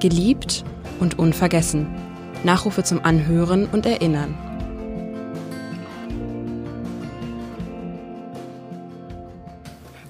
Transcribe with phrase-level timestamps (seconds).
[0.00, 0.64] Geliebt
[0.98, 1.86] und unvergessen.
[2.42, 4.34] Nachrufe zum Anhören und Erinnern.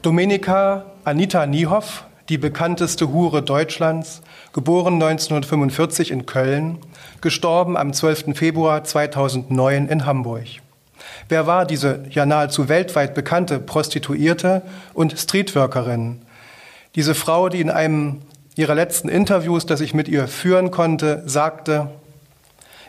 [0.00, 4.22] Domenica Anita Niehoff, die bekannteste Hure Deutschlands,
[4.53, 6.79] geboren 1945 in Köln,
[7.20, 8.36] gestorben am 12.
[8.38, 10.46] Februar 2009 in Hamburg.
[11.29, 14.62] Wer war diese ja nahezu weltweit bekannte Prostituierte
[14.95, 16.22] und Streetworkerin?
[16.94, 18.21] Diese Frau, die in einem
[18.57, 21.89] ihrer letzten Interviews, das ich mit ihr führen konnte, sagte,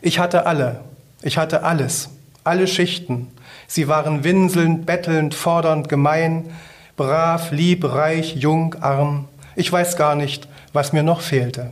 [0.02, 0.82] ich hatte alle,
[1.22, 2.10] ich hatte alles,
[2.44, 3.28] alle Schichten.
[3.68, 6.50] Sie waren winselnd, bettelnd, fordernd, gemein,
[6.98, 9.28] brav, lieb, reich, jung, arm.
[9.56, 11.72] Ich weiß gar nicht, was mir noch fehlte.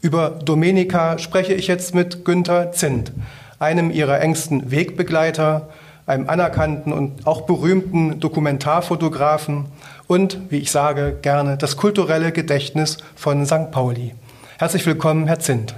[0.00, 3.12] Über Domenica spreche ich jetzt mit Günther Zint,
[3.58, 5.68] einem ihrer engsten Wegbegleiter,
[6.06, 9.66] einem anerkannten und auch berühmten Dokumentarfotografen
[10.06, 13.70] und, wie ich sage, gerne das kulturelle Gedächtnis von St.
[13.70, 14.14] Pauli.
[14.58, 15.74] Herzlich willkommen, Herr Zint.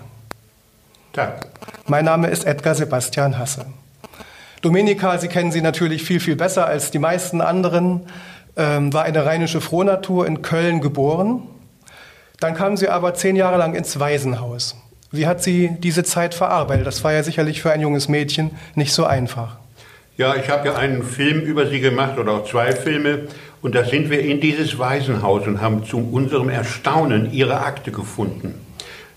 [1.12, 1.46] Tag.
[1.86, 3.66] Mein Name ist Edgar Sebastian Hasse.
[4.62, 8.02] Domenica, Sie kennen sie natürlich viel, viel besser als die meisten anderen,
[8.56, 11.42] ähm, war eine rheinische Frohnatur in Köln geboren.
[12.40, 14.76] Dann kam sie aber zehn Jahre lang ins Waisenhaus.
[15.12, 16.86] Wie hat sie diese Zeit verarbeitet?
[16.86, 19.56] Das war ja sicherlich für ein junges Mädchen nicht so einfach.
[20.16, 23.28] Ja, ich habe ja einen Film über sie gemacht oder auch zwei Filme.
[23.62, 28.54] Und da sind wir in dieses Waisenhaus und haben zu unserem Erstaunen ihre Akte gefunden.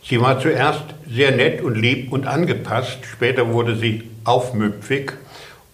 [0.03, 2.99] Sie war zuerst sehr nett und lieb und angepasst.
[3.11, 5.11] Später wurde sie aufmüpfig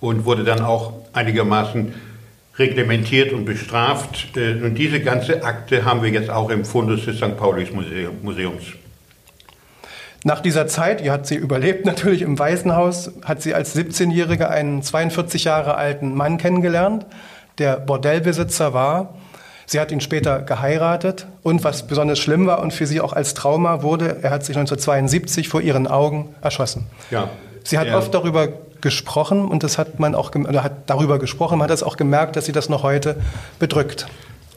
[0.02, 1.94] und wurde dann auch einigermaßen
[2.58, 4.36] reglementiert und bestraft.
[4.38, 7.38] Äh, und diese ganze Akte haben wir jetzt auch im Fundus des St.
[7.38, 8.64] Paulis Museums.
[10.24, 14.82] Nach dieser Zeit, die hat sie überlebt natürlich im Waisenhaus, hat sie als 17-Jährige einen
[14.82, 17.06] 42 Jahre alten Mann kennengelernt,
[17.58, 19.16] der Bordellbesitzer war.
[19.66, 23.34] Sie hat ihn später geheiratet und was besonders schlimm war und für sie auch als
[23.34, 26.86] Trauma wurde, er hat sich 1972 vor ihren Augen erschossen.
[27.10, 27.30] Ja.
[27.64, 28.50] Sie hat oft darüber
[28.82, 32.36] gesprochen und das hat man auch oder hat darüber gesprochen, man hat das auch gemerkt,
[32.36, 33.16] dass sie das noch heute
[33.58, 34.06] bedrückt.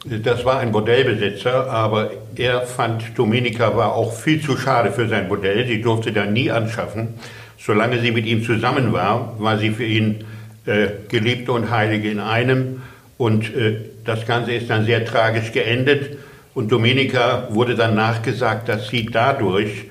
[0.05, 5.27] Das war ein Bordellbesitzer, aber er fand, Dominika war auch viel zu schade für sein
[5.27, 5.67] Bordell.
[5.67, 7.15] Sie durfte da nie anschaffen.
[7.57, 10.23] Solange sie mit ihm zusammen war, war sie für ihn
[10.65, 12.81] äh, Geliebte und Heilige in einem.
[13.19, 16.17] Und äh, das Ganze ist dann sehr tragisch geendet.
[16.53, 19.87] Und Dominika wurde dann nachgesagt, dass sie dadurch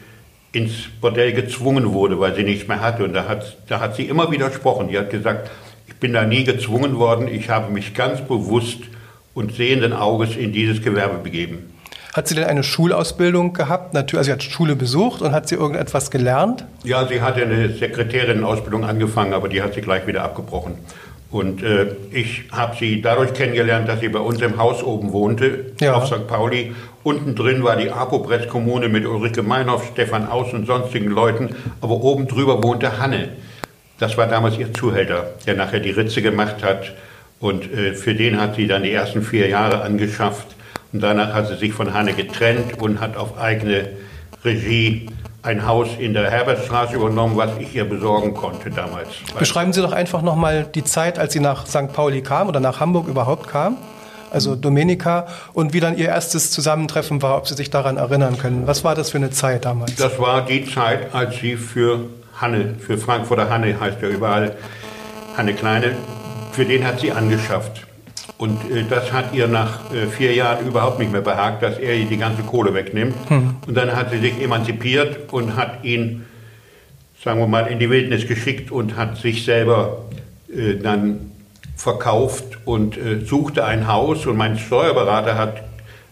[0.52, 3.04] ins Bordell gezwungen wurde, weil sie nichts mehr hatte.
[3.04, 4.88] Und da hat, da hat sie immer widersprochen.
[4.88, 5.50] Die hat gesagt,
[5.86, 8.78] ich bin da nie gezwungen worden, ich habe mich ganz bewusst
[9.34, 11.74] und sehenden Auges in dieses Gewerbe begeben.
[12.14, 13.92] Hat sie denn eine Schulausbildung gehabt?
[13.92, 16.64] Natürlich, also sie hat Schule besucht und hat sie irgendetwas gelernt?
[16.82, 20.76] Ja, sie hatte eine Sekretärinnenausbildung angefangen, aber die hat sie gleich wieder abgebrochen.
[21.30, 25.72] Und äh, ich habe sie dadurch kennengelernt, dass sie bei uns im Haus oben wohnte,
[25.80, 25.92] ja.
[25.94, 26.26] auf St.
[26.26, 26.74] Pauli.
[27.02, 31.54] Unten drin war die Apopress-Kommune mit Ulrike Meinhoff, Stefan Aus und sonstigen Leuten.
[31.82, 33.30] Aber oben drüber wohnte Hanne.
[33.98, 36.94] Das war damals ihr Zuhälter, der nachher die Ritze gemacht hat.
[37.40, 40.56] Und äh, für den hat sie dann die ersten vier Jahre angeschafft.
[40.92, 43.90] Und danach hat sie sich von Hanne getrennt und hat auf eigene
[44.44, 45.08] Regie
[45.48, 49.08] ein Haus in der Herbertstraße übernommen, was ich ihr besorgen konnte damals.
[49.38, 51.90] Beschreiben Sie doch einfach nochmal die Zeit, als sie nach St.
[51.94, 53.78] Pauli kam oder nach Hamburg überhaupt kam.
[54.30, 58.66] Also Domenica und wie dann Ihr erstes Zusammentreffen war, ob Sie sich daran erinnern können.
[58.66, 59.96] Was war das für eine Zeit damals?
[59.96, 62.00] Das war die Zeit, als sie für
[62.36, 64.54] Hanne, für Frankfurter Hanne heißt ja überall,
[65.34, 65.96] Hanne Kleine,
[66.52, 67.87] für den hat sie angeschafft.
[68.38, 71.96] Und äh, das hat ihr nach äh, vier Jahren überhaupt nicht mehr behagt, dass er
[71.96, 73.14] ihr die ganze Kohle wegnimmt.
[73.28, 73.56] Hm.
[73.66, 76.24] Und dann hat sie sich emanzipiert und hat ihn,
[77.22, 80.04] sagen wir mal, in die Wildnis geschickt und hat sich selber
[80.54, 81.32] äh, dann
[81.74, 84.24] verkauft und äh, suchte ein Haus.
[84.26, 85.64] Und mein Steuerberater hat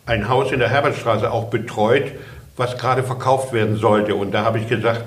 [0.04, 2.10] ein Haus in der Herbertstraße auch betreut,
[2.56, 4.16] was gerade verkauft werden sollte.
[4.16, 5.04] Und da habe ich gesagt,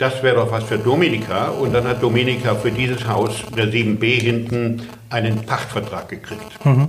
[0.00, 1.48] das wäre doch was für Dominika.
[1.48, 6.64] Und dann hat Dominika für dieses Haus, der 7b hinten, einen Pachtvertrag gekriegt.
[6.64, 6.88] Mhm.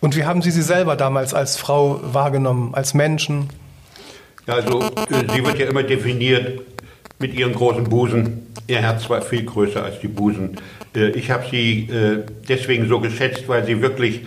[0.00, 3.48] Und wie haben Sie sie selber damals als Frau wahrgenommen, als Menschen?
[4.46, 6.60] Also, äh, sie wird ja immer definiert
[7.18, 8.46] mit ihren großen Busen.
[8.68, 10.58] Ihr Herz war viel größer als die Busen.
[10.94, 14.22] Äh, ich habe sie äh, deswegen so geschätzt, weil sie wirklich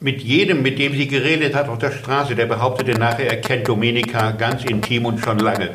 [0.00, 3.68] mit jedem, mit dem sie geredet hat auf der Straße, der behauptete nachher, er kennt
[3.68, 5.70] Dominika ganz intim und schon lange.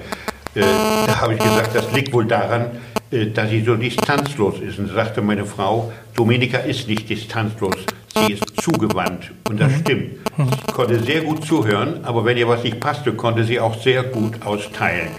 [0.55, 2.71] Äh, da habe ich gesagt, das liegt wohl daran,
[3.11, 4.79] äh, dass sie so distanzlos ist.
[4.79, 7.75] Und sagte meine Frau, Dominika ist nicht distanzlos,
[8.15, 9.31] sie ist zugewandt.
[9.47, 9.79] Und das mhm.
[9.81, 10.15] stimmt.
[10.37, 14.03] Sie konnte sehr gut zuhören, aber wenn ihr was nicht passte, konnte sie auch sehr
[14.03, 15.09] gut austeilen.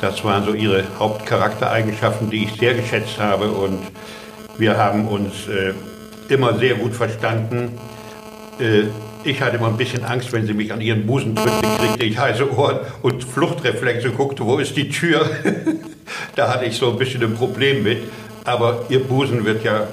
[0.00, 3.48] Das waren so ihre Hauptcharaktereigenschaften, die ich sehr geschätzt habe.
[3.48, 3.78] Und
[4.58, 5.74] wir haben uns äh,
[6.32, 7.78] immer sehr gut verstanden.
[9.24, 12.18] Ich hatte immer ein bisschen Angst, wenn sie mich an ihren Busen drückte, kriegte ich
[12.18, 15.24] heiße Ohren und Fluchtreflexe, guckte, wo ist die Tür?
[16.34, 17.98] da hatte ich so ein bisschen ein Problem mit.
[18.44, 19.86] Aber ihr Busen wird ja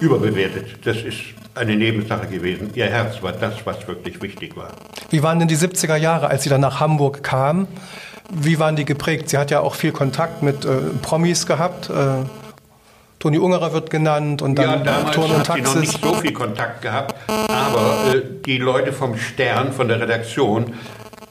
[0.00, 0.78] überbewertet.
[0.84, 1.18] Das ist
[1.54, 2.70] eine Nebensache gewesen.
[2.74, 4.72] Ihr Herz war das, was wirklich wichtig war.
[5.10, 7.68] Wie waren denn die 70er Jahre, als sie dann nach Hamburg kam?
[8.30, 9.28] Wie waren die geprägt?
[9.28, 11.90] Sie hat ja auch viel Kontakt mit äh, Promis gehabt.
[11.90, 12.24] Äh,
[13.24, 15.66] Toni Ungerer wird genannt und dann ja, damals Turn und Taxis.
[15.66, 19.98] sie noch nicht so viel Kontakt gehabt, aber äh, die Leute vom Stern, von der
[19.98, 20.74] Redaktion,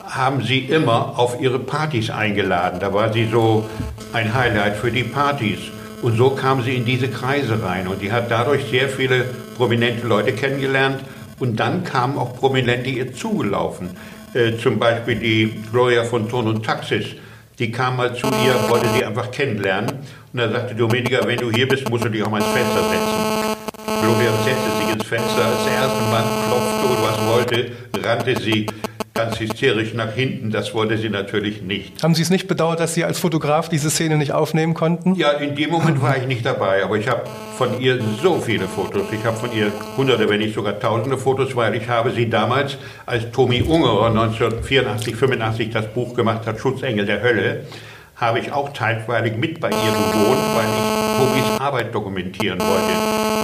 [0.04, 2.80] haben sie immer auf ihre Partys eingeladen.
[2.80, 3.70] Da war sie so
[4.12, 5.60] ein Highlight für die Partys.
[6.02, 9.26] Und so kam sie in diese Kreise rein und die hat dadurch sehr viele
[9.56, 11.00] prominente Leute kennengelernt
[11.38, 13.92] und dann kamen auch Prominente ihr zugelaufen.
[14.34, 17.06] Äh, zum Beispiel die Gloria von Turn und Taxis.
[17.60, 20.00] Die kam mal zu ihr, wollte sie einfach kennenlernen.
[20.34, 22.90] Und dann sagte Dominika, wenn du hier bist, musst du dich auch mal ins Fenster
[22.90, 23.54] setzen.
[24.02, 27.72] Gloria setzte sich ins Fenster, als der erste Mann klopfte und was wollte,
[28.04, 28.66] rannte sie
[29.14, 30.50] ganz hysterisch nach hinten.
[30.50, 32.02] Das wollte sie natürlich nicht.
[32.02, 35.14] Haben Sie es nicht bedauert, dass Sie als Fotograf diese Szene nicht aufnehmen konnten?
[35.14, 37.22] Ja, in dem Moment war ich nicht dabei, aber ich habe
[37.56, 39.04] von ihr so viele Fotos.
[39.12, 42.78] Ich habe von ihr hunderte, wenn nicht sogar tausende Fotos, weil ich habe sie damals,
[43.06, 47.66] als Tommy Ungerer 1984, 85 das Buch gemacht hat, Schutzengel der Hölle,
[48.24, 52.92] habe ich auch teilweilig mit bei ihr gewohnt, weil ich Tommys Arbeit dokumentieren wollte.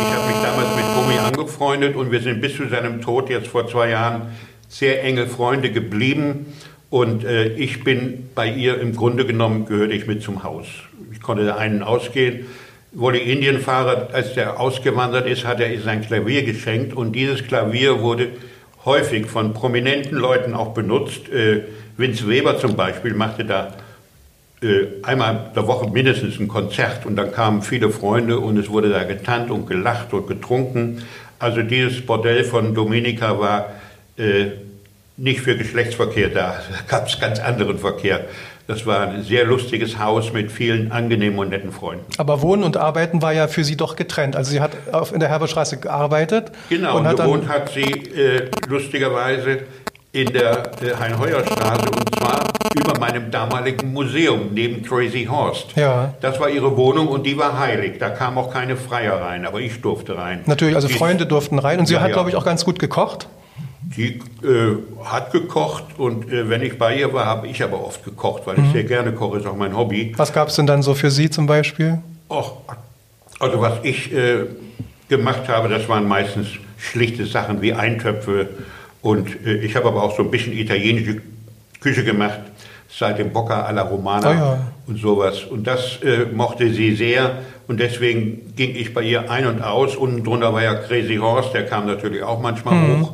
[0.02, 3.48] Ich habe mich damals mit Tommy angefreundet und wir sind bis zu seinem Tod jetzt
[3.48, 4.34] vor zwei Jahren
[4.68, 6.54] sehr enge Freunde geblieben.
[6.90, 10.66] Und äh, ich bin bei ihr im Grunde genommen, gehörte ich mit zum Haus.
[11.12, 12.46] Ich konnte einen ausgehen.
[12.92, 16.96] Wolle Indienfahrer, als der ausgewandert ist, hat er sein Klavier geschenkt.
[16.96, 18.30] Und dieses Klavier wurde
[18.86, 21.30] häufig von prominenten Leuten auch benutzt.
[21.30, 21.64] Äh,
[21.98, 23.74] Vince Weber zum Beispiel machte da
[24.62, 27.06] äh, einmal der Woche mindestens ein Konzert.
[27.06, 31.04] Und dann kamen viele Freunde und es wurde da getanzt und gelacht und getrunken.
[31.40, 33.68] Also dieses Bordell von Dominika war
[34.18, 34.48] äh,
[35.16, 36.58] nicht für Geschlechtsverkehr da.
[36.70, 38.26] Da gab es ganz anderen Verkehr.
[38.68, 42.06] Das war ein sehr lustiges Haus mit vielen angenehmen und netten Freunden.
[42.20, 44.36] Aber Wohnen und Arbeiten war ja für Sie doch getrennt.
[44.36, 46.52] Also sie hat auf, in der Herberstraße gearbeitet.
[46.70, 49.62] Genau, und, und gewohnt hat sie äh, lustigerweise
[50.12, 55.76] in der äh, Hein-Heuer-Straße und zwar über meinem damaligen Museum neben Crazy Horst.
[55.76, 56.14] Ja.
[56.22, 57.94] Das war ihre Wohnung und die war heilig.
[58.00, 60.42] Da kam auch keine Freier rein, aber ich durfte rein.
[60.46, 62.80] Natürlich, also die, Freunde durften rein und sie ja, hat, glaube ich, auch ganz gut
[62.80, 63.28] gekocht.
[63.82, 64.76] Die äh,
[65.06, 68.58] hat gekocht und äh, wenn ich bei ihr war, habe ich aber oft gekocht, weil
[68.58, 68.66] mhm.
[68.66, 70.14] ich sehr gerne koche, ist auch mein Hobby.
[70.18, 72.00] Was gab es denn dann so für Sie zum Beispiel?
[72.30, 72.58] Och,
[73.40, 74.46] also was ich äh,
[75.08, 76.48] gemacht habe, das waren meistens
[76.78, 78.50] schlichte Sachen wie Eintöpfe
[79.02, 81.22] und äh, ich habe aber auch so ein bisschen italienische
[81.80, 82.40] Küche gemacht,
[82.90, 84.60] seit dem Bocca alla Romana oh ja.
[84.88, 85.44] und sowas.
[85.44, 87.38] Und das äh, mochte sie sehr
[87.68, 89.96] und deswegen ging ich bei ihr ein und aus.
[89.96, 93.02] Unten drunter war ja Crazy Horse, der kam natürlich auch manchmal mhm.
[93.02, 93.14] hoch.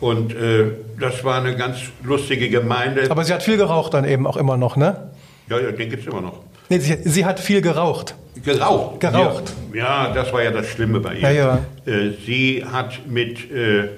[0.00, 3.10] Und äh, das war eine ganz lustige Gemeinde.
[3.10, 5.10] Aber sie hat viel geraucht dann eben auch immer noch, ne?
[5.48, 6.40] Ja, ja den gibt es immer noch.
[6.68, 8.14] Nee, sie, sie, hat viel geraucht.
[8.44, 9.00] Geraucht?
[9.00, 9.52] Geraucht.
[9.74, 11.20] Ja, ja, das war ja das Schlimme bei ihr.
[11.20, 11.58] Ja, ja.
[11.84, 13.88] Äh, sie hat mit, äh,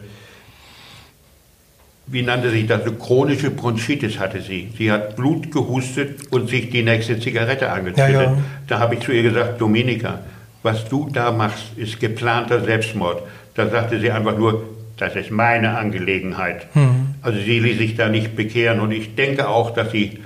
[2.13, 4.69] wie nannte sich das, eine chronische Bronchitis hatte sie.
[4.77, 8.13] Sie hat Blut gehustet und sich die nächste Zigarette angezündet.
[8.13, 8.39] Ja, ja.
[8.69, 10.21] Da habe ich zu ihr gesagt, Dominika,
[10.63, 13.23] was du da machst, ist geplanter Selbstmord.
[13.55, 14.63] Da sagte sie einfach nur,
[14.99, 16.67] das ist meine Angelegenheit.
[16.75, 17.15] Mhm.
[17.23, 20.19] Also sie ließ sich da nicht bekehren und ich denke auch, dass sie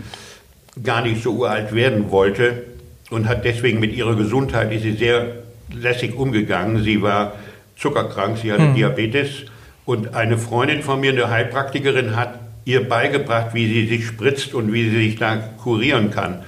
[0.83, 2.64] gar nicht so uralt werden wollte
[3.11, 5.37] und hat deswegen mit ihrer Gesundheit ist sie sehr
[5.73, 6.83] lässig umgegangen.
[6.83, 7.35] Sie war
[7.76, 8.75] zuckerkrank, sie hatte mhm.
[8.75, 9.45] Diabetes
[9.87, 14.73] und eine Freundin von mir, eine Heilpraktikerin, hat ihr beigebracht, wie sie sich spritzt und
[14.73, 16.43] wie sie sich da kurieren kann.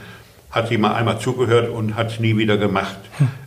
[0.50, 2.98] Hat sie mal einmal zugehört und hat es nie wieder gemacht.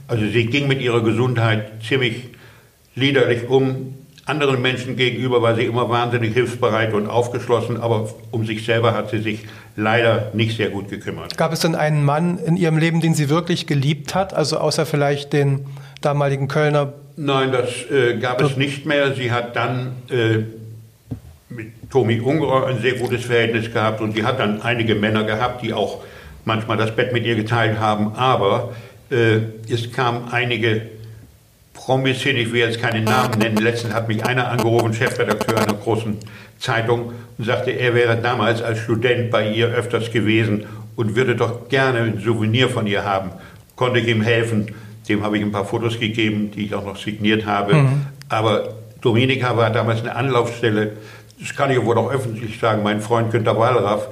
[0.07, 2.29] Also sie ging mit ihrer Gesundheit ziemlich
[2.95, 3.93] liederlich um,
[4.25, 9.09] anderen Menschen gegenüber war sie immer wahnsinnig hilfsbereit und aufgeschlossen, aber um sich selber hat
[9.09, 9.45] sie sich
[9.75, 11.37] leider nicht sehr gut gekümmert.
[11.37, 14.85] Gab es denn einen Mann in ihrem Leben, den sie wirklich geliebt hat, also außer
[14.85, 15.65] vielleicht den
[16.01, 16.93] damaligen Kölner?
[17.23, 19.13] Nein, das äh, gab es nicht mehr.
[19.13, 20.39] Sie hat dann äh,
[21.49, 25.61] mit Tommy Ungerer ein sehr gutes Verhältnis gehabt und sie hat dann einige Männer gehabt,
[25.61, 26.03] die auch
[26.45, 28.73] manchmal das Bett mit ihr geteilt haben, aber
[29.11, 29.37] äh,
[29.71, 30.81] es kamen einige
[31.75, 33.57] Promis hin, ich will jetzt keinen Namen nennen.
[33.57, 36.17] Letztens hat mich einer angerufen, Chefredakteur einer großen
[36.57, 41.69] Zeitung, und sagte, er wäre damals als Student bei ihr öfters gewesen und würde doch
[41.69, 43.29] gerne ein Souvenir von ihr haben.
[43.75, 44.73] Konnte ich ihm helfen.
[45.11, 47.73] Dem habe ich ein paar Fotos gegeben, die ich auch noch signiert habe.
[47.73, 48.05] Mhm.
[48.29, 48.69] Aber
[49.01, 50.93] Dominika war damals eine Anlaufstelle.
[51.39, 52.81] Das kann ich wohl auch öffentlich sagen.
[52.81, 54.07] Mein Freund Günter Wallraff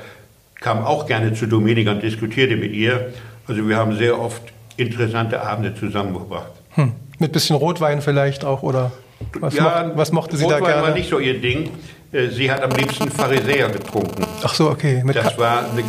[0.60, 3.14] kam auch gerne zu Dominika und diskutierte mit ihr.
[3.48, 4.42] Also wir haben sehr oft
[4.76, 6.52] interessante Abende zusammengebracht.
[6.72, 6.92] Hm.
[7.18, 8.92] Mit bisschen Rotwein vielleicht auch, oder?
[9.40, 10.88] Was, ja, mocht, was mochte sie da Rotwein gerne?
[10.88, 11.70] war nicht so ihr Ding.
[12.12, 14.26] Äh, Sie hat am liebsten Pharisäer getrunken.
[14.44, 15.04] Ach so, okay.
[15.14, 15.84] Das Ka- war, eine,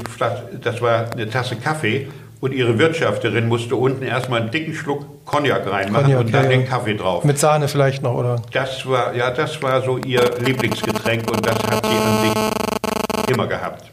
[0.60, 2.08] das war eine Tasse Kaffee
[2.40, 6.50] und ihre Wirtschafterin musste unten erstmal einen dicken Schluck Cognac reinmachen Cognac, und dann ja,
[6.50, 6.66] den.
[6.66, 7.24] Kaffee drauf.
[7.24, 8.42] mit Sahne vielleicht noch, oder?
[8.52, 13.46] Das war, ja, das war so ihr Lieblingsgetränk und das hat sie an sich immer
[13.46, 13.90] gehabt.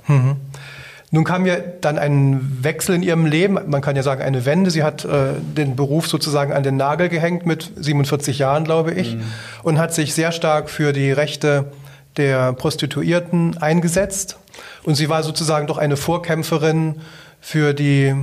[1.10, 4.72] Nun kam ja dann ein Wechsel in ihrem Leben, man kann ja sagen eine Wende.
[4.72, 9.16] Sie hat äh, den Beruf sozusagen an den Nagel gehängt mit 47 Jahren, glaube ich,
[9.64, 11.72] und hat sich sehr stark für die Rechte
[12.18, 14.38] der Prostituierten eingesetzt.
[14.84, 16.96] Und sie war sozusagen doch eine Vorkämpferin
[17.42, 18.14] für die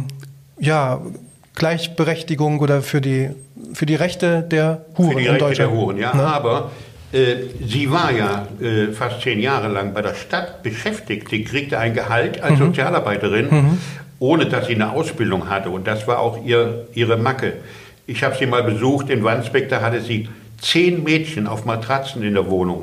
[0.61, 1.01] ja,
[1.55, 3.31] Gleichberechtigung oder für die,
[3.75, 5.73] für die Rechte der Huren Für die in Rechte Deutschland.
[5.73, 6.15] der Huren, ja.
[6.15, 6.23] Ne?
[6.23, 6.71] Aber
[7.13, 11.29] äh, sie war ja äh, fast zehn Jahre lang bei der Stadt beschäftigt.
[11.31, 12.67] Sie kriegte ein Gehalt als Mhm.
[12.67, 13.79] Sozialarbeiterin,
[14.19, 15.71] ohne dass sie eine Ausbildung hatte.
[15.71, 17.55] Und das war auch ihr, ihre Macke.
[18.07, 20.29] Ich habe sie mal besucht in Wandsbek, da hatte sie
[20.61, 22.83] zehn Mädchen auf Matratzen in der Wohnung.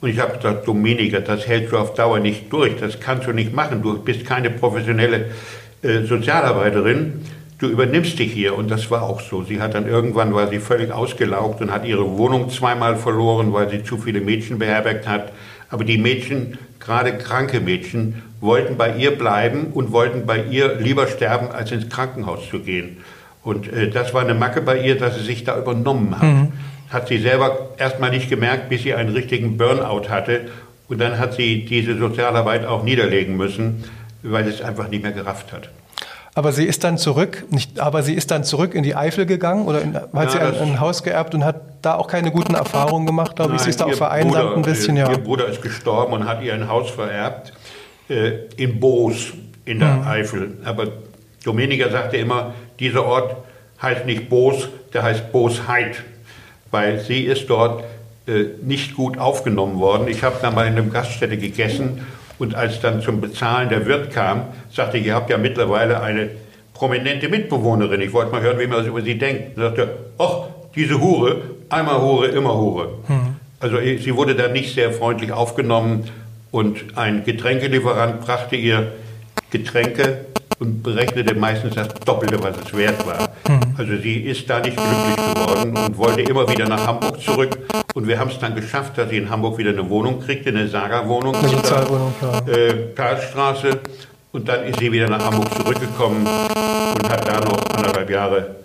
[0.00, 3.32] Und ich habe gesagt, Dominika, das hältst du auf Dauer nicht durch, das kannst du
[3.32, 3.82] nicht machen.
[3.82, 5.26] Du bist keine professionelle
[5.82, 7.22] äh, Sozialarbeiterin,
[7.58, 8.56] du übernimmst dich hier.
[8.56, 9.42] Und das war auch so.
[9.42, 13.70] Sie hat dann irgendwann, war sie völlig ausgelaugt und hat ihre Wohnung zweimal verloren, weil
[13.70, 15.32] sie zu viele Mädchen beherbergt hat.
[15.70, 21.06] Aber die Mädchen, gerade kranke Mädchen, wollten bei ihr bleiben und wollten bei ihr lieber
[21.06, 22.98] sterben, als ins Krankenhaus zu gehen.
[23.42, 26.22] Und äh, das war eine Macke bei ihr, dass sie sich da übernommen hat.
[26.90, 30.42] Hat sie selber erstmal nicht gemerkt, bis sie einen richtigen Burnout hatte.
[30.88, 33.84] Und dann hat sie diese Sozialarbeit auch niederlegen müssen,
[34.22, 35.70] weil es einfach nicht mehr gerafft hat.
[36.34, 39.66] Aber sie ist dann zurück, nicht, aber sie ist dann zurück in die Eifel gegangen
[39.66, 42.54] oder in, hat Ja, sie ein, ein Haus geerbt und hat da auch keine guten
[42.54, 43.60] Erfahrungen gemacht, glaube ich.
[43.60, 45.10] Sie ist da auch vereinsamt Bruder, ein bisschen, äh, ja.
[45.10, 47.52] Ihr Bruder ist gestorben und hat ihr ein Haus vererbt
[48.08, 49.32] äh, in Boos
[49.66, 50.06] in der Mhm.
[50.06, 50.56] Eifel.
[50.64, 50.86] Aber
[51.44, 53.36] Dominika sagte immer, dieser Ort
[53.82, 56.02] heißt nicht Boos, der heißt Boosheit,
[56.70, 57.84] weil sie ist dort
[58.26, 60.08] äh, nicht gut aufgenommen worden.
[60.08, 62.06] Ich habe da mal in einer Gaststätte gegessen
[62.38, 66.30] und als dann zum Bezahlen der Wirt kam, sagte ich, ihr habt ja mittlerweile eine
[66.74, 68.00] prominente Mitbewohnerin.
[68.00, 69.56] Ich wollte mal hören, wie man über sie denkt.
[69.56, 72.98] Und sagte, ach, diese Hure, einmal Hure, immer Hure.
[73.60, 76.08] Also eh, sie wurde da nicht sehr freundlich aufgenommen
[76.50, 78.92] und ein Getränkelieferant brachte ihr
[79.50, 80.26] Getränke
[80.58, 83.31] und berechnete meistens das Doppelte, was es wert war.
[83.76, 87.58] Also sie ist da nicht glücklich geworden und wollte immer wieder nach Hamburg zurück.
[87.94, 90.68] Und wir haben es dann geschafft, dass sie in Hamburg wieder eine Wohnung kriegte, eine
[90.68, 91.34] Saga-Wohnung.
[91.34, 92.38] Eine Sozialwohnung, ja.
[92.52, 93.80] Äh, Karlstraße.
[94.32, 98.56] Und dann ist sie wieder nach Hamburg zurückgekommen und hat da noch anderthalb Jahre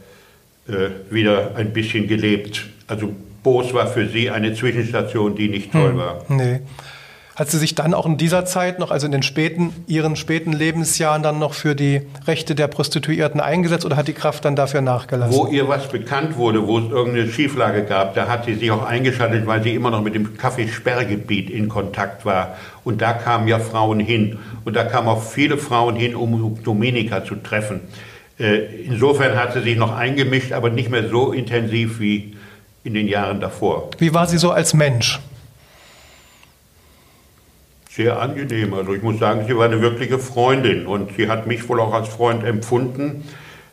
[0.67, 2.65] äh, wieder ein bisschen gelebt.
[2.87, 3.11] Also
[3.43, 6.23] Boos war für sie eine Zwischenstation, die nicht toll war.
[6.29, 6.61] Nee.
[7.37, 10.53] Hat sie sich dann auch in dieser Zeit noch, also in den späten, ihren späten
[10.53, 14.81] Lebensjahren dann noch für die Rechte der Prostituierten eingesetzt oder hat die Kraft dann dafür
[14.81, 15.37] nachgelassen?
[15.37, 18.83] Wo ihr was bekannt wurde, wo es irgendeine Schieflage gab, da hat sie sich auch
[18.83, 22.57] eingeschaltet, weil sie immer noch mit dem Kaffeesperrgebiet in Kontakt war.
[22.83, 24.39] Und da kamen ja Frauen hin.
[24.65, 27.81] Und da kamen auch viele Frauen hin, um Dominika zu treffen.
[28.39, 32.35] Äh, Insofern hat sie sich noch eingemischt, aber nicht mehr so intensiv wie
[32.83, 33.91] in den Jahren davor.
[33.99, 35.19] Wie war sie so als Mensch?
[37.97, 38.75] Sehr angenehm.
[38.75, 41.95] Also ich muss sagen, sie war eine wirkliche Freundin und sie hat mich wohl auch
[41.95, 43.23] als Freund empfunden.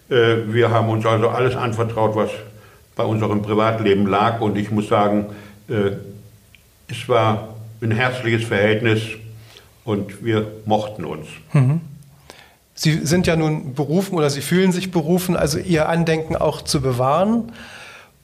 [0.08, 2.30] Äh, Wir haben uns also alles anvertraut, was
[2.96, 5.26] bei unserem Privatleben lag und ich muss sagen,
[5.68, 5.90] äh,
[6.88, 7.48] es war
[7.82, 9.02] ein herzliches Verhältnis
[9.84, 11.26] und wir mochten uns.
[12.74, 16.80] Sie sind ja nun berufen oder Sie fühlen sich berufen, also Ihr Andenken auch zu
[16.80, 17.52] bewahren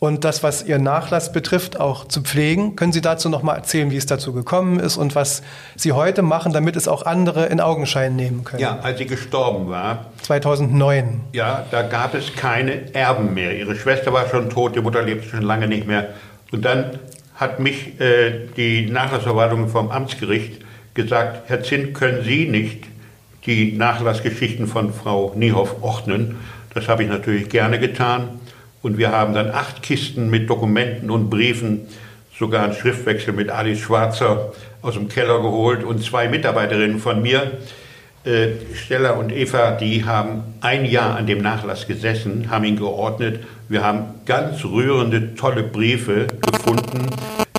[0.01, 2.75] und das, was Ihr Nachlass betrifft, auch zu pflegen.
[2.75, 5.43] Können Sie dazu noch mal erzählen, wie es dazu gekommen ist und was
[5.77, 8.63] Sie heute machen, damit es auch andere in Augenschein nehmen können?
[8.63, 11.21] Ja, als sie gestorben war, 2009.
[11.35, 13.55] Ja, da gab es keine Erben mehr.
[13.57, 16.09] Ihre Schwester war schon tot, die Mutter lebte schon lange nicht mehr.
[16.51, 16.99] Und dann
[17.35, 20.63] hat mich äh, die Nachlassverwaltung vom Amtsgericht
[20.95, 22.85] gesagt, Herr Zinn, können Sie nicht
[23.45, 26.39] die Nachlassgeschichten von Frau Niehoff ordnen?
[26.73, 28.41] Das habe ich natürlich gerne getan.
[28.83, 31.83] Und wir haben dann acht Kisten mit Dokumenten und Briefen,
[32.39, 37.59] sogar einen Schriftwechsel mit Alice Schwarzer aus dem Keller geholt und zwei Mitarbeiterinnen von mir,
[38.25, 43.45] äh, Stella und Eva, die haben ein Jahr an dem Nachlass gesessen, haben ihn geordnet.
[43.71, 47.07] Wir haben ganz rührende, tolle Briefe gefunden.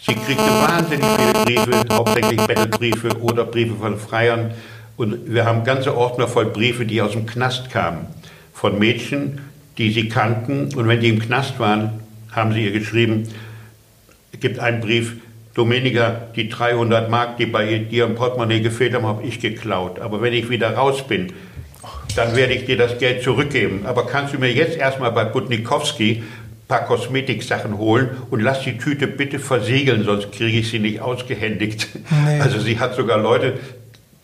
[0.03, 4.51] Sie kriegte wahnsinnig viele Briefe, hauptsächlich Bettelbriefe oder Briefe von Freiern.
[4.97, 8.05] Und wir haben ganze Ordner voll Briefe, die aus dem Knast kamen.
[8.53, 9.41] Von Mädchen,
[9.77, 10.73] die sie kannten.
[10.75, 12.01] Und wenn die im Knast waren,
[12.31, 13.27] haben sie ihr geschrieben,
[14.33, 15.15] es gibt einen Brief,
[15.53, 19.99] Dominika, die 300 Mark, die bei dir im Portemonnaie gefehlt haben, habe ich geklaut.
[19.99, 21.33] Aber wenn ich wieder raus bin,
[22.15, 23.81] dann werde ich dir das Geld zurückgeben.
[23.85, 26.23] Aber kannst du mir jetzt erstmal bei Butnikowski
[26.71, 31.89] paar Kosmetiksachen holen und lass die Tüte bitte versiegeln, sonst kriege ich sie nicht ausgehändigt.
[32.25, 32.39] Nee.
[32.39, 33.59] Also sie hat sogar Leute,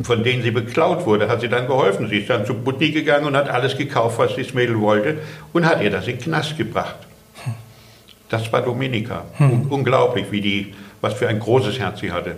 [0.02, 2.08] von denen sie beklaut wurde, hat sie dann geholfen.
[2.08, 5.18] Sie ist dann zur Boutique gegangen und hat alles gekauft, was das Mädel wollte
[5.54, 6.98] und hat ihr das in den Knast gebracht.
[8.30, 9.26] Das war Dominika.
[9.38, 9.68] Hm.
[9.70, 12.36] Unglaublich, wie die, was für ein großes Herz sie hatte.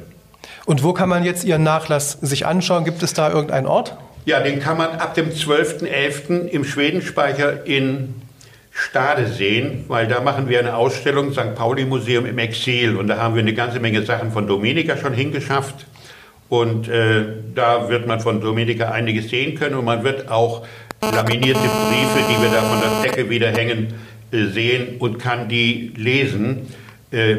[0.65, 2.85] Und wo kann man jetzt Ihren Nachlass sich anschauen?
[2.85, 3.97] Gibt es da irgendeinen Ort?
[4.25, 6.45] Ja, den kann man ab dem 12.11.
[6.45, 8.13] im Schwedenspeicher in
[8.71, 11.55] Stade sehen, weil da machen wir eine Ausstellung, St.
[11.55, 12.95] Pauli Museum im Exil.
[12.95, 15.85] Und da haben wir eine ganze Menge Sachen von Dominika schon hingeschafft.
[16.49, 19.75] Und äh, da wird man von Dominika einiges sehen können.
[19.75, 20.65] Und man wird auch
[21.01, 23.93] laminierte Briefe, die wir da von der Decke wieder hängen,
[24.31, 26.73] äh, sehen und kann die lesen.
[27.11, 27.37] Äh,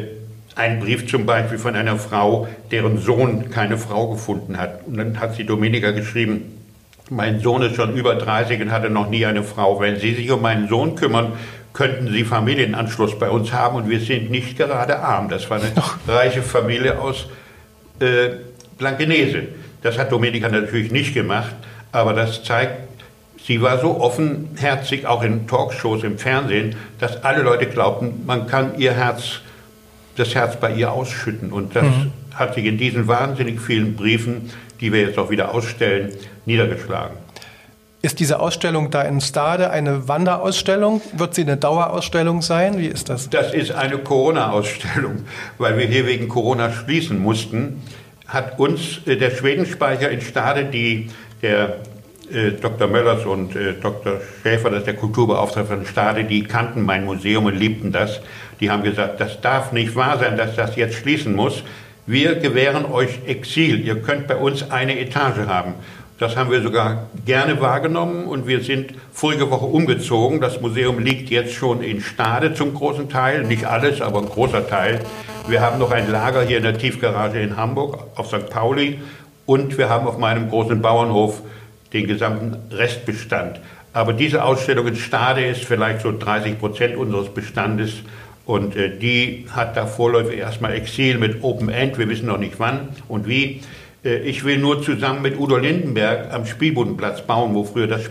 [0.55, 4.85] ein Brief zum Beispiel von einer Frau, deren Sohn keine Frau gefunden hat.
[4.85, 6.57] Und dann hat sie Dominika geschrieben,
[7.09, 9.79] mein Sohn ist schon über 30 und hatte noch nie eine Frau.
[9.79, 11.33] Wenn Sie sich um meinen Sohn kümmern,
[11.73, 15.29] könnten Sie Familienanschluss bei uns haben und wir sind nicht gerade arm.
[15.29, 15.71] Das war eine
[16.07, 17.27] reiche Familie aus
[17.99, 18.29] äh,
[18.81, 19.43] Blankenese.
[19.83, 21.55] Das hat Domenica natürlich nicht gemacht,
[21.91, 22.81] aber das zeigt,
[23.45, 28.77] sie war so offenherzig, auch in Talkshows im Fernsehen, dass alle Leute glaubten, man kann
[28.79, 29.41] ihr Herz,
[30.17, 31.51] das Herz bei ihr ausschütten.
[31.51, 32.11] Und das mhm.
[32.33, 34.49] hat sich in diesen wahnsinnig vielen Briefen,
[34.81, 36.11] die wir jetzt auch wieder ausstellen,
[36.45, 37.17] niedergeschlagen.
[38.03, 41.01] Ist diese Ausstellung da in Stade eine Wanderausstellung?
[41.13, 42.79] Wird sie eine Dauerausstellung sein?
[42.79, 43.29] Wie ist das?
[43.29, 45.23] Das ist eine Corona-Ausstellung,
[45.59, 47.83] weil wir hier wegen Corona schließen mussten.
[48.31, 51.09] Hat uns äh, der Schwedenspeicher in Stade, die
[51.41, 51.81] der
[52.31, 52.87] äh, Dr.
[52.87, 54.21] Möllers und äh, Dr.
[54.41, 58.21] Schäfer, das ist der Kulturbeauftragte von Stade, die kannten mein Museum und liebten das.
[58.61, 61.63] Die haben gesagt, das darf nicht wahr sein, dass das jetzt schließen muss.
[62.05, 63.85] Wir gewähren euch Exil.
[63.85, 65.73] Ihr könnt bei uns eine Etage haben.
[66.17, 70.39] Das haben wir sogar gerne wahrgenommen und wir sind vorige Woche umgezogen.
[70.39, 74.67] Das Museum liegt jetzt schon in Stade zum großen Teil, nicht alles, aber ein großer
[74.69, 74.99] Teil.
[75.47, 78.49] Wir haben noch ein Lager hier in der Tiefgarage in Hamburg auf St.
[78.49, 78.99] Pauli
[79.45, 81.41] und wir haben auf meinem großen Bauernhof
[81.93, 83.59] den gesamten Restbestand.
[83.91, 87.95] Aber diese Ausstellung in Stade ist vielleicht so 30 Prozent unseres Bestandes
[88.45, 91.97] und äh, die hat da vorläufig erstmal Exil mit Open End.
[91.97, 93.61] Wir wissen noch nicht wann und wie.
[94.05, 98.09] Äh, ich will nur zusammen mit Udo Lindenberg am Spielbodenplatz bauen, wo früher das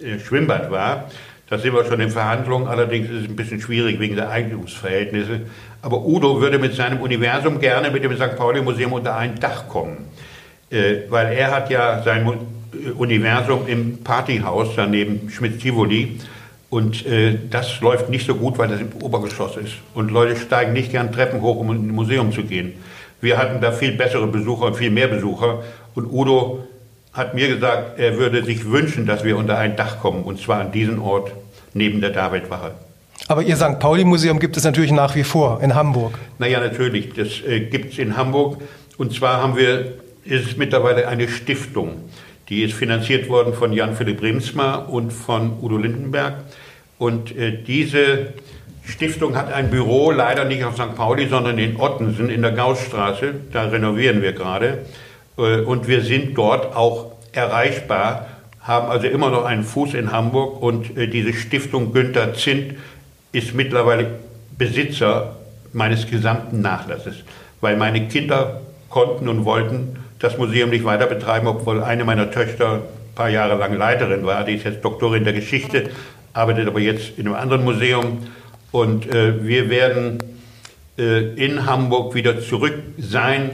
[0.00, 1.10] äh, Schwimmbad war.
[1.50, 5.40] Da sind wir schon in Verhandlungen, allerdings ist es ein bisschen schwierig wegen der Eigentumsverhältnisse.
[5.82, 8.36] Aber Udo würde mit seinem Universum gerne mit dem St.
[8.36, 9.96] Pauli Museum unter ein Dach kommen.
[10.70, 12.24] Äh, weil er hat ja sein
[12.96, 16.20] Universum im Partyhaus daneben Schmidt-Tivoli.
[16.70, 19.74] Und äh, das läuft nicht so gut, weil das im Obergeschoss ist.
[19.92, 22.74] Und Leute steigen nicht gern Treppen hoch, um ins Museum zu gehen.
[23.20, 25.64] Wir hatten da viel bessere Besucher viel mehr Besucher.
[25.96, 26.68] Und Udo
[27.12, 30.22] hat mir gesagt, er würde sich wünschen, dass wir unter ein Dach kommen.
[30.22, 31.32] Und zwar an diesen Ort
[31.74, 32.72] neben der Davidwache.
[33.28, 33.78] Aber Ihr St.
[33.78, 36.18] Pauli-Museum gibt es natürlich nach wie vor in Hamburg.
[36.38, 37.12] Naja, natürlich.
[37.14, 38.60] Das äh, gibt es in Hamburg.
[38.96, 39.94] Und zwar haben wir,
[40.24, 41.96] ist es mittlerweile eine Stiftung.
[42.48, 46.34] Die ist finanziert worden von Jan-Philipp Remsmar und von Udo Lindenberg.
[46.98, 48.34] Und äh, diese
[48.84, 50.96] Stiftung hat ein Büro, leider nicht auf St.
[50.96, 53.34] Pauli, sondern in Ottensen in der Gaussstraße.
[53.52, 54.78] Da renovieren wir gerade.
[55.40, 58.26] Äh, und wir sind dort auch erreichbar,
[58.60, 60.62] haben also immer noch einen Fuß in Hamburg.
[60.62, 62.74] Und äh, diese Stiftung Günther Zint
[63.32, 64.06] ist mittlerweile
[64.58, 65.36] Besitzer
[65.72, 67.16] meines gesamten Nachlasses,
[67.60, 72.74] weil meine Kinder konnten und wollten das Museum nicht weiter betreiben, obwohl eine meiner Töchter
[72.74, 74.44] ein paar Jahre lang Leiterin war.
[74.44, 75.90] Die ist jetzt Doktorin der Geschichte,
[76.34, 78.18] arbeitet aber jetzt in einem anderen Museum.
[78.72, 80.18] Und äh, wir werden
[80.98, 83.52] äh, in Hamburg wieder zurück sein.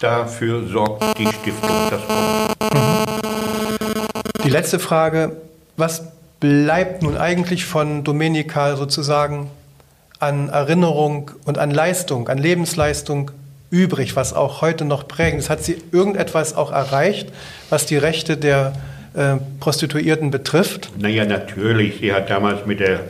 [0.00, 1.70] Dafür sorgt die Stiftung.
[1.90, 2.60] Das kommt.
[4.44, 5.36] Die letzte Frage.
[5.76, 6.04] Was
[6.40, 9.50] bleibt nun eigentlich von Domenica sozusagen
[10.18, 13.30] an Erinnerung und an Leistung, an Lebensleistung
[13.70, 15.50] übrig, was auch heute noch prägend ist?
[15.50, 17.28] Hat sie irgendetwas auch erreicht,
[17.68, 18.72] was die Rechte der
[19.12, 20.92] äh, Prostituierten betrifft?
[20.98, 21.98] Naja, natürlich.
[22.00, 23.00] Sie hat damals mit der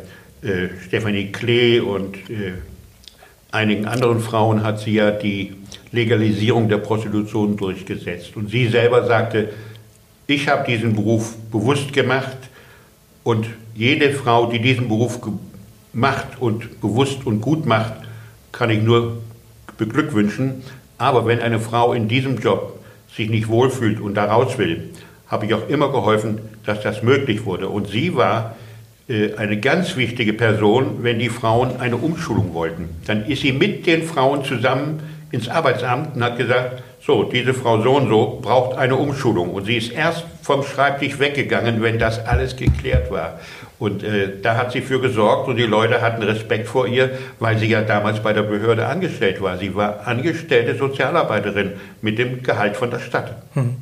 [0.42, 2.54] äh, Stefanie Klee und äh,
[3.52, 5.54] einigen anderen Frauen hat sie ja die
[5.92, 8.36] Legalisierung der Prostitution durchgesetzt.
[8.36, 9.50] Und sie selber sagte,
[10.26, 12.36] ich habe diesen Beruf bewusst gemacht
[13.24, 15.20] und jede Frau, die diesen Beruf
[15.92, 17.94] macht und bewusst und gut macht,
[18.52, 19.18] kann ich nur
[19.76, 20.62] beglückwünschen.
[20.98, 22.78] Aber wenn eine Frau in diesem Job
[23.16, 24.90] sich nicht wohlfühlt und da raus will,
[25.26, 27.68] habe ich auch immer geholfen, dass das möglich wurde.
[27.68, 28.56] Und sie war
[29.08, 32.88] äh, eine ganz wichtige Person, wenn die Frauen eine Umschulung wollten.
[33.06, 37.80] Dann ist sie mit den Frauen zusammen ins Arbeitsamt und hat gesagt, so, diese Frau
[37.80, 39.50] so und so braucht eine Umschulung.
[39.50, 43.40] Und sie ist erst vom Schreibtisch weggegangen, wenn das alles geklärt war.
[43.78, 47.56] Und äh, da hat sie für gesorgt und die Leute hatten Respekt vor ihr, weil
[47.58, 49.56] sie ja damals bei der Behörde angestellt war.
[49.56, 53.42] Sie war angestellte Sozialarbeiterin mit dem Gehalt von der Stadt.
[53.54, 53.76] Hm.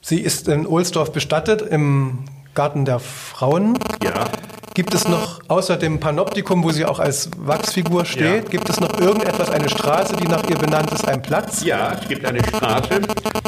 [0.00, 2.20] Sie ist in Ohlsdorf bestattet im
[2.54, 3.78] Garten der Frauen.
[4.02, 4.26] Ja.
[4.74, 8.50] Gibt es noch außer dem Panoptikum, wo sie auch als Wachsfigur steht, ja.
[8.50, 11.62] gibt es noch irgendetwas, eine Straße, die nach ihr benannt ist, ein Platz?
[11.62, 13.02] Ja, es gibt eine Straße,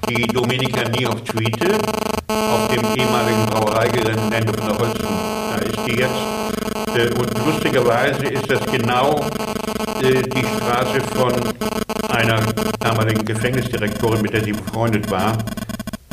[0.07, 1.79] die Dominika Niehoff-Tweete,
[2.29, 5.09] auf dem ehemaligen Brauereigelände von der Holzen.
[5.51, 6.35] Da ist die jetzt.
[6.95, 9.25] Äh, und lustigerweise ist das genau
[10.03, 11.33] äh, die Straße von
[12.11, 12.41] einer
[12.81, 15.39] damaligen Gefängnisdirektorin, mit der sie befreundet war.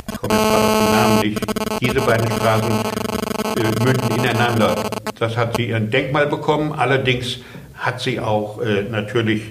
[0.10, 1.42] Ich komme jetzt gerade auf den Namen nicht.
[1.82, 2.72] Diese beiden Straßen
[3.58, 4.76] äh, münden ineinander.
[5.22, 6.72] Das hat sie ein Denkmal bekommen.
[6.72, 7.42] Allerdings
[7.76, 9.44] hat sie auch äh, natürlich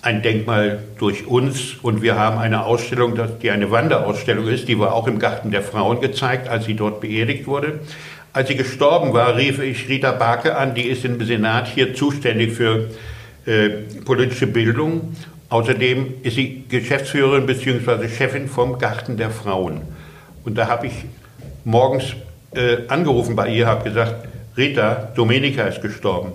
[0.00, 4.94] ein Denkmal durch uns und wir haben eine Ausstellung, die eine Wanderausstellung ist, die war
[4.94, 7.80] auch im Garten der Frauen gezeigt, als sie dort beerdigt wurde.
[8.32, 12.52] Als sie gestorben war, rief ich Rita Barke an, die ist im Senat hier zuständig
[12.52, 12.88] für
[13.44, 13.70] äh,
[14.04, 15.16] politische Bildung.
[15.48, 18.06] Außerdem ist sie Geschäftsführerin bzw.
[18.06, 19.80] Chefin vom Garten der Frauen.
[20.44, 20.92] Und da habe ich
[21.64, 22.14] morgens
[22.54, 26.32] äh, angerufen bei ihr, habe gesagt, Rita, Domenica ist gestorben.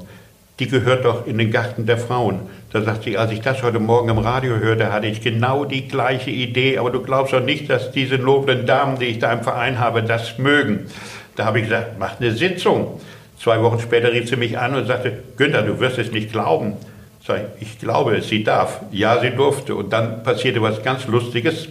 [0.59, 2.39] Die gehört doch in den Garten der Frauen.
[2.71, 5.87] Da sagt sie, als ich das heute Morgen im Radio hörte, hatte ich genau die
[5.87, 9.43] gleiche Idee, aber du glaubst doch nicht, dass diese noblen Damen, die ich da im
[9.43, 10.87] Verein habe, das mögen.
[11.35, 12.99] Da habe ich gesagt, mach eine Sitzung.
[13.39, 16.73] Zwei Wochen später rief sie mich an und sagte, Günther, du wirst es nicht glauben.
[17.21, 18.81] Ich, ich glaube sie darf.
[18.91, 19.75] Ja, sie durfte.
[19.75, 21.67] Und dann passierte was ganz Lustiges.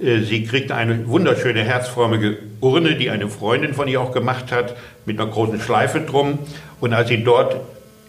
[0.00, 4.76] Äh, sie kriegte eine wunderschöne herzförmige Urne, die eine Freundin von ihr auch gemacht hat,
[5.04, 6.38] mit einer großen Schleife drum.
[6.80, 7.56] Und als sie dort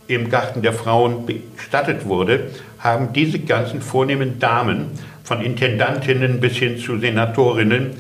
[0.08, 2.49] im Garten der Frauen bestattet wurde,
[2.80, 4.88] haben diese ganzen vornehmen Damen,
[5.23, 7.91] von Intendantinnen bis hin zu Senatorinnen,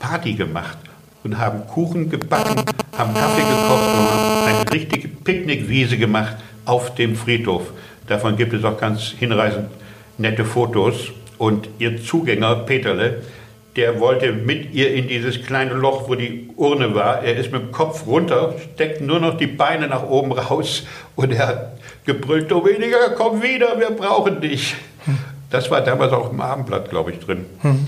[0.00, 0.76] Party gemacht
[1.22, 2.64] und haben Kuchen gebacken,
[2.98, 7.72] haben Kaffee gekocht und haben eine richtige Picknickwiese gemacht auf dem Friedhof.
[8.08, 9.68] Davon gibt es auch ganz hinreichend
[10.18, 11.12] nette Fotos.
[11.38, 13.22] Und ihr Zugänger, Peterle,
[13.76, 17.22] der wollte mit ihr in dieses kleine Loch, wo die Urne war.
[17.22, 21.32] Er ist mit dem Kopf runter, steckt nur noch die Beine nach oben raus und
[21.32, 24.76] er hat gebrüllt, Dominika, komm wieder, wir brauchen dich.
[25.50, 27.46] Das war damals auch im Abendblatt, glaube ich, drin.
[27.62, 27.86] Hm.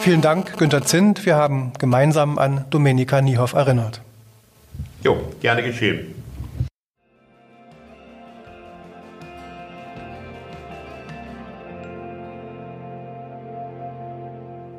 [0.00, 1.24] Vielen Dank, Günter Zint.
[1.24, 4.02] Wir haben gemeinsam an Domenika Niehoff erinnert.
[5.02, 6.23] Jo, gerne geschehen.